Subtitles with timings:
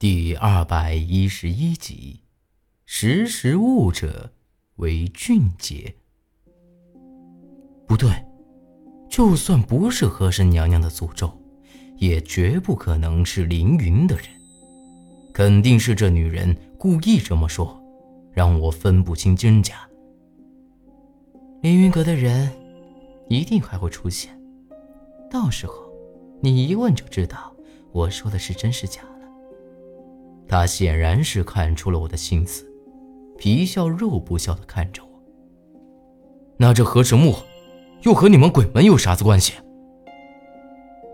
[0.00, 2.20] 第二百一十一集，
[2.86, 4.32] 识时务者
[4.76, 5.92] 为俊杰。
[7.84, 8.08] 不对，
[9.10, 11.36] 就算不是和珅娘娘的诅咒，
[11.96, 14.26] 也绝不可能是凌云的人，
[15.34, 17.76] 肯定是这女人故意这么说，
[18.30, 19.88] 让我分不清真假。
[21.60, 22.48] 凌云阁的人
[23.28, 24.40] 一定还会出现，
[25.28, 25.92] 到时候
[26.40, 27.52] 你一问就知道
[27.90, 29.02] 我说的是真是假。
[30.48, 32.66] 他显然是看出了我的心思，
[33.36, 35.08] 皮笑肉不笑的看着我。
[36.56, 37.36] 那这何神木，
[38.02, 39.52] 又和你们鬼门有啥子关系？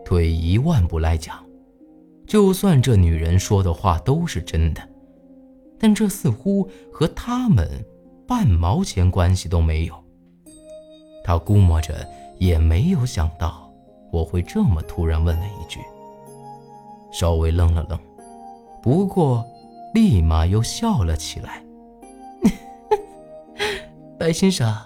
[0.05, 1.45] 退一万步来讲，
[2.27, 4.81] 就算这女人说的话都是真的，
[5.79, 7.69] 但这似乎和他们
[8.29, 9.95] 半毛钱关系都没有。
[11.25, 12.07] 他估摸着
[12.39, 13.73] 也没有想到
[14.13, 15.81] 我会这么突然问了一句，
[17.11, 17.99] 稍微愣了愣。
[18.85, 19.43] 不过，
[19.95, 21.65] 立马又笑了起来。
[24.21, 24.77] 白先生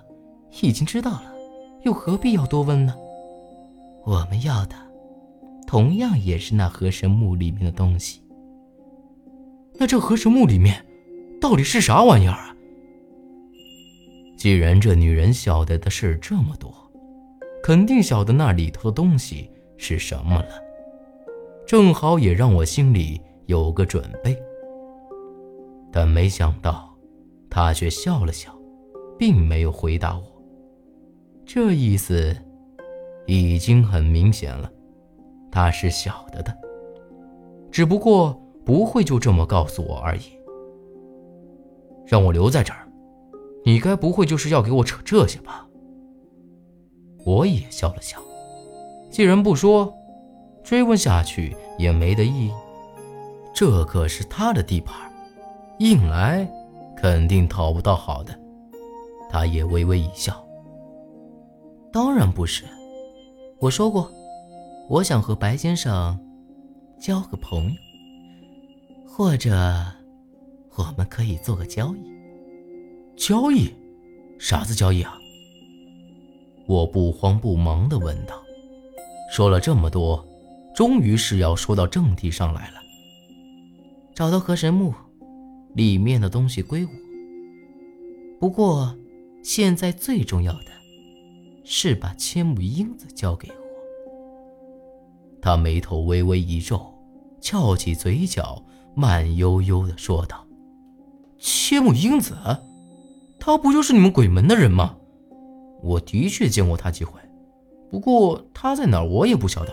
[0.62, 1.24] 已经知道了，
[1.82, 2.94] 又何必要多问呢？
[4.04, 4.76] 我们要的，
[5.66, 8.22] 同样也是那河神墓里面的东西。
[9.74, 10.86] 那这河神墓里面，
[11.40, 12.54] 到底是啥玩意儿啊？
[14.36, 16.72] 既然这女人晓得的事这么多，
[17.64, 20.50] 肯定晓得那里头的东西是什么了。
[21.66, 23.20] 正好也让我心里。
[23.48, 24.38] 有个准备，
[25.90, 26.94] 但没想到，
[27.48, 28.54] 他却笑了笑，
[29.18, 30.22] 并没有回答我。
[31.46, 32.36] 这意思
[33.26, 34.70] 已经很明显了，
[35.50, 36.54] 他是晓得的，
[37.70, 40.24] 只不过不会就这么告诉我而已。
[42.06, 42.86] 让我留在这儿，
[43.64, 45.66] 你该不会就是要给我扯这些吧？
[47.24, 48.18] 我也笑了笑，
[49.10, 49.90] 既然不说，
[50.62, 52.52] 追问下去也没得意义。
[53.58, 54.94] 这可是他的地盘，
[55.80, 56.48] 硬来
[56.96, 58.32] 肯定讨不到好的。
[59.28, 60.46] 他也微微一笑。
[61.92, 62.62] 当然不是，
[63.58, 64.08] 我说过，
[64.88, 66.16] 我想和白先生
[67.00, 67.72] 交个朋友，
[69.08, 69.50] 或者
[70.76, 73.16] 我们可以做个交易。
[73.16, 73.74] 交易？
[74.38, 75.18] 啥子交易啊？
[76.68, 78.36] 我不慌不忙地问道。
[79.32, 80.24] 说了这么多，
[80.76, 82.77] 终于是要说到正题上来了。
[84.18, 84.92] 找到河神墓，
[85.74, 86.90] 里面的东西归我。
[88.40, 88.92] 不过，
[89.44, 90.72] 现在最重要的，
[91.62, 93.54] 是把千木英子交给我。
[95.40, 96.92] 他眉头微微一皱，
[97.40, 98.60] 翘起嘴角，
[98.96, 100.44] 慢悠悠地说道
[101.38, 102.36] ：“千木英子，
[103.38, 104.96] 他不就是你们鬼门的人吗？
[105.80, 107.20] 我的确见过他几回，
[107.88, 109.72] 不过他在哪儿我也不晓得。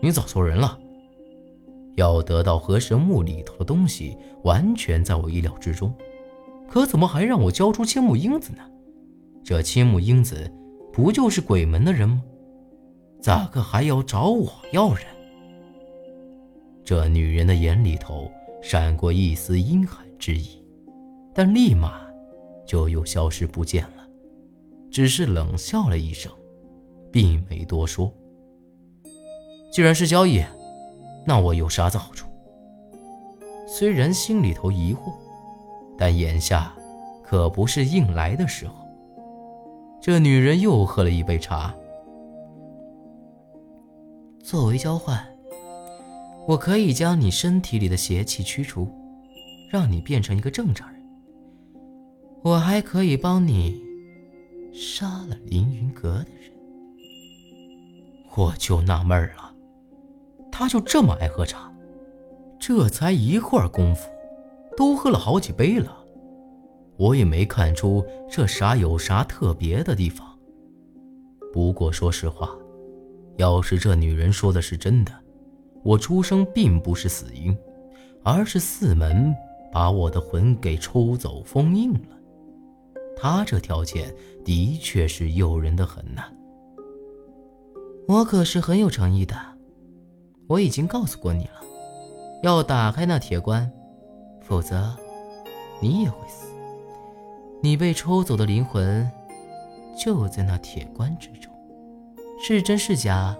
[0.00, 0.78] 你找错人了。”
[2.02, 5.94] 要得到河神墓里头的东西，完全在我意料之中。
[6.68, 8.62] 可怎么还让我交出千木英子呢？
[9.44, 10.52] 这千木英子
[10.92, 12.20] 不就是鬼门的人吗？
[13.20, 15.04] 咋个还要找我要人？
[16.82, 18.28] 这女人的眼里头
[18.60, 20.60] 闪过一丝阴寒之意，
[21.32, 22.00] 但立马
[22.66, 24.08] 就又消失不见了，
[24.90, 26.32] 只是冷笑了一声，
[27.12, 28.12] 并没多说。
[29.72, 30.42] 既然是交易。
[31.24, 32.28] 那我有啥子好处？
[33.66, 35.12] 虽然心里头疑惑，
[35.96, 36.74] 但眼下
[37.22, 38.74] 可不是硬来的时候。
[40.00, 41.74] 这女人又喝了一杯茶。
[44.42, 45.24] 作为交换，
[46.46, 48.90] 我可以将你身体里的邪气驱除，
[49.70, 51.00] 让你变成一个正常人。
[52.42, 53.80] 我还可以帮你
[54.74, 56.52] 杀了凌云阁的人。
[58.34, 59.51] 我就纳闷了。
[60.62, 61.72] 他就这么爱喝茶，
[62.56, 64.08] 这才一会儿功夫，
[64.76, 65.92] 都喝了好几杯了。
[66.96, 70.24] 我也没看出这茶有啥特别的地方。
[71.52, 72.48] 不过说实话，
[73.38, 75.10] 要是这女人说的是真的，
[75.82, 77.58] 我出生并不是死因，
[78.22, 79.34] 而是四门
[79.72, 82.16] 把我的魂给抽走封印了。
[83.16, 84.14] 她这条件
[84.44, 86.22] 的确是诱人的很呐。
[88.06, 89.51] 我可是很有诚意的。
[90.48, 91.62] 我已经告诉过你了，
[92.42, 93.70] 要打开那铁棺，
[94.42, 94.94] 否则
[95.80, 96.52] 你也会死。
[97.62, 99.10] 你被抽走的灵魂
[99.96, 101.52] 就在那铁棺之中，
[102.44, 103.36] 是真是假，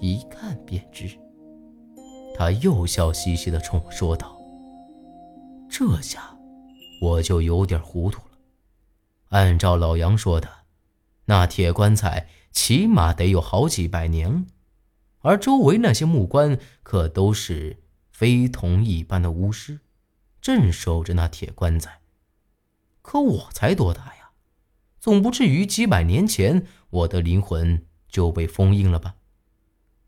[0.00, 1.10] 一看便知。
[2.34, 4.36] 他又笑嘻嘻地冲我说道
[5.68, 6.36] ：“这下
[7.02, 8.38] 我就有点糊涂了。
[9.28, 10.48] 按照老杨说的，
[11.26, 14.42] 那铁棺材起码得有好几百年了。”
[15.22, 19.80] 而周围那些木棺可都是非同一般的巫师，
[20.40, 22.00] 镇守着那铁棺材。
[23.00, 24.30] 可我才多大呀？
[25.00, 29.16] 总不至于几百年前我的灵魂就被封印了吧？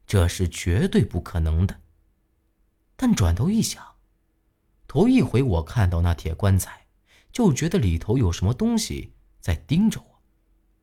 [0.06, 1.80] 这是绝对不可能的。
[2.94, 3.82] 但转头一想，
[4.86, 6.86] 头一回我看到那铁棺材，
[7.32, 10.22] 就觉得里头有什么东西在盯着我，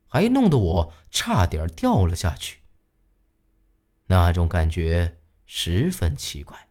[0.08, 2.61] 还弄得我差点掉了下去。
[4.12, 6.68] 那种感觉十分奇怪，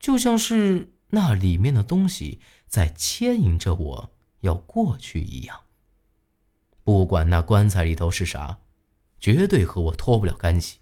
[0.00, 5.60] 就像是那里面的东西在牵引着我要过去一样。
[6.82, 8.58] 不管那棺材里头是啥，
[9.20, 10.80] 绝对和我脱不了干系。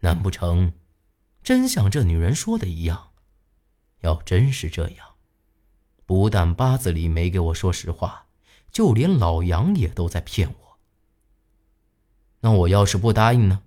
[0.00, 0.72] 难不成，
[1.42, 3.10] 真像这女人说的一样？
[4.02, 5.16] 要真是这样，
[6.06, 8.28] 不但八字里没给我说实话，
[8.70, 10.78] 就连老杨也都在骗我。
[12.40, 13.64] 那我要是不答应呢？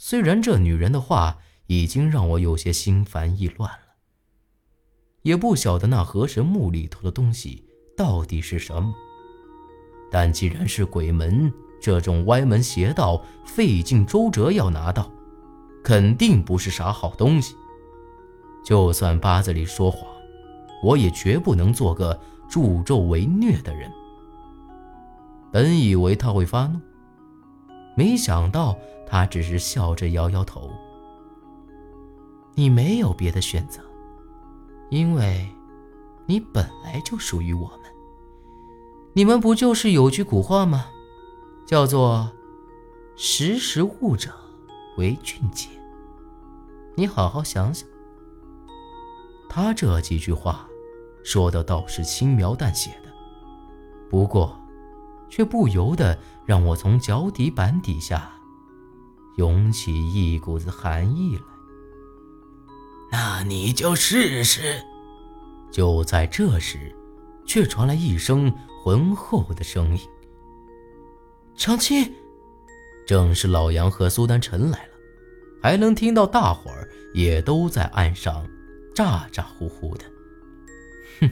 [0.00, 3.96] 虽然这女人的话已经让我有些心烦意乱了，
[5.22, 7.64] 也不晓得那河神墓里头的东西
[7.96, 8.94] 到底是什么，
[10.08, 11.52] 但既然是鬼门
[11.82, 15.10] 这种歪门邪道，费尽周折要拿到，
[15.82, 17.56] 肯定不是啥好东西。
[18.64, 20.08] 就算八字里说谎，
[20.80, 22.18] 我也绝不能做个
[22.48, 23.90] 助纣为虐的人。
[25.50, 26.78] 本以为他会发怒，
[27.98, 28.78] 没想到。
[29.10, 30.70] 他只是笑着摇摇头。
[32.54, 33.80] 你没有别的选择，
[34.90, 35.48] 因为，
[36.26, 37.80] 你本来就属于我们。
[39.14, 40.88] 你们不就是有句古话吗？
[41.66, 42.30] 叫做
[43.16, 44.30] “识时务者
[44.98, 45.70] 为俊杰”。
[46.94, 47.88] 你好好想想。
[49.48, 50.68] 他这几句话，
[51.24, 53.10] 说的倒是轻描淡写的，
[54.10, 54.54] 不过，
[55.30, 56.18] 却不由得
[56.48, 58.32] 让我从脚底板底下。
[59.36, 61.42] 涌起一股子寒意来。
[63.12, 64.82] 那你就试试。
[65.70, 66.92] 就在这时，
[67.46, 68.52] 却传来一声
[68.82, 70.00] 浑厚的声音
[71.54, 72.12] ：“长青。”
[73.06, 74.92] 正是老杨和苏丹晨来了，
[75.62, 78.44] 还能听到大伙儿也都在岸上
[78.94, 80.04] 咋咋呼呼的。
[81.20, 81.30] 哼，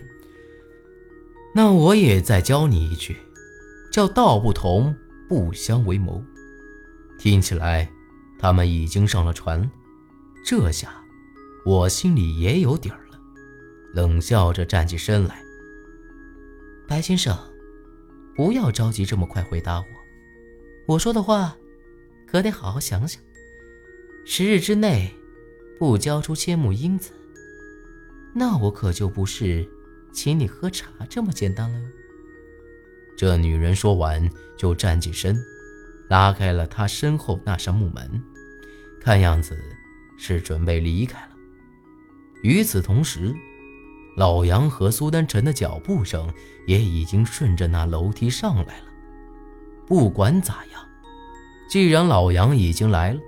[1.54, 3.16] 那我也再教你一句，
[3.90, 4.94] 叫“道不同
[5.28, 6.22] 不相为谋”，
[7.18, 7.88] 听起来。
[8.38, 9.70] 他们已经上了船，
[10.44, 11.02] 这下
[11.64, 13.18] 我心里也有底儿了，
[13.94, 15.42] 冷笑着站起身来。
[16.86, 17.34] 白先生，
[18.36, 19.86] 不要着急这么快回答我，
[20.86, 21.56] 我说的话
[22.26, 23.22] 可得好好想想。
[24.26, 25.10] 十日之内
[25.78, 27.12] 不交出千木英子，
[28.34, 29.66] 那我可就不是
[30.12, 31.80] 请你喝茶这么简单了。
[33.16, 35.36] 这女人说完就站起身。
[36.08, 38.22] 拉开了他身后那扇木门，
[39.00, 39.58] 看样子
[40.16, 41.30] 是准备离开了。
[42.42, 43.34] 与此同时，
[44.16, 46.32] 老杨和苏丹晨的脚步声
[46.66, 48.84] 也已经顺着那楼梯上来了。
[49.84, 50.80] 不管咋样，
[51.68, 53.20] 既然老杨已经来了，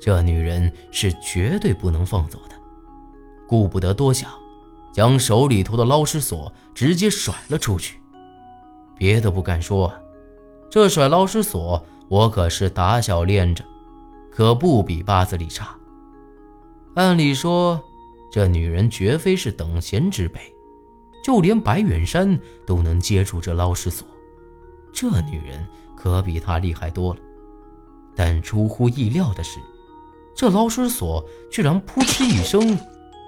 [0.00, 2.56] 这女人是绝对不能放走的。
[3.46, 4.30] 顾不得多想，
[4.90, 8.00] 将手里头的捞尸索直接甩了出去。
[8.96, 9.92] 别的不敢说，
[10.70, 11.84] 这甩捞尸索。
[12.08, 13.64] 我可是打小练着，
[14.30, 15.76] 可不比八字里差。
[16.94, 17.82] 按理说，
[18.30, 20.40] 这女人绝非是等闲之辈，
[21.24, 24.06] 就连白远山都能接住这捞尸索，
[24.92, 25.66] 这女人
[25.96, 27.20] 可比他厉害多了。
[28.14, 29.58] 但出乎意料的是，
[30.36, 32.78] 这捞尸索居然扑哧一声，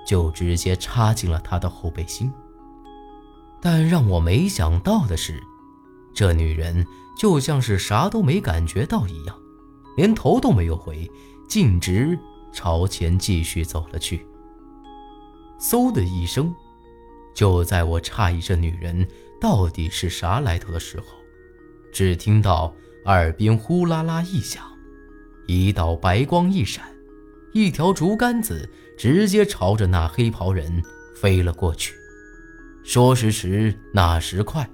[0.06, 2.32] 就直接插进了他的后背心。
[3.60, 5.42] 但让我没想到的是，
[6.18, 6.84] 这女人。
[7.16, 9.36] 就像是啥都没感觉到一样，
[9.96, 11.10] 连头都没有回，
[11.48, 12.16] 径直
[12.52, 14.24] 朝前继续走了去。
[15.60, 16.54] 嗖的一声，
[17.34, 19.04] 就在我诧异这女人
[19.40, 21.06] 到底是啥来头的时候，
[21.92, 22.72] 只听到
[23.06, 24.62] 耳边呼啦啦一响，
[25.48, 26.84] 一道白光一闪，
[27.52, 30.80] 一条竹竿子直接朝着那黑袍人
[31.16, 31.96] 飞了过去。
[32.84, 34.70] 说时迟，那时快，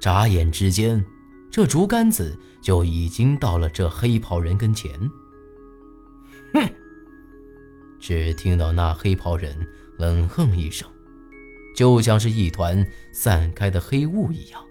[0.00, 1.04] 眨眼之间。
[1.50, 4.92] 这竹竿子就已经到了这黑袍人跟前。
[6.52, 6.68] 哼！
[7.98, 9.56] 只听到那黑袍人
[9.98, 10.86] 冷哼一声，
[11.74, 14.62] 就像是一团散开的黑雾一样，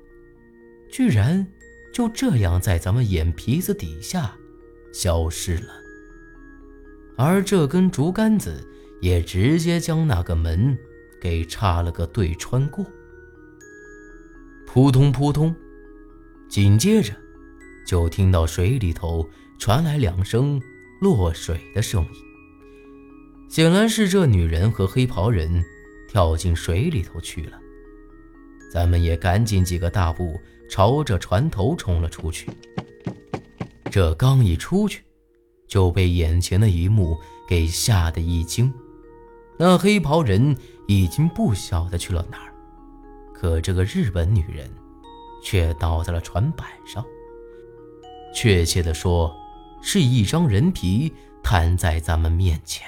[0.91, 1.45] 居然
[1.91, 4.31] 就这样在咱们眼皮子底下
[4.93, 5.73] 消失了。
[7.17, 8.63] 而这根竹竿子
[9.01, 10.77] 也直接将那个门
[11.19, 12.85] 给插了个对穿过。
[14.75, 15.55] 扑通扑通。
[16.49, 17.13] 紧接着，
[17.87, 19.25] 就听到水里头
[19.57, 20.61] 传来两声
[20.99, 22.09] 落水的声音。
[23.49, 25.63] 显然是这女人和黑袍人
[26.09, 27.57] 跳进水里头去了。
[28.69, 30.37] 咱们也赶紧几个大步
[30.69, 32.51] 朝着船头冲了出去。
[33.89, 35.03] 这刚一出去，
[35.69, 37.17] 就被眼前的一幕
[37.47, 38.73] 给吓得一惊。
[39.57, 40.53] 那黑袍人
[40.85, 42.51] 已经不晓得去了哪儿，
[43.37, 44.69] 可这个日本女人
[45.43, 47.05] 却倒在了船板上。
[48.33, 49.35] 确切的说，
[49.81, 51.13] 是一张人皮
[51.43, 52.87] 摊在咱们面前。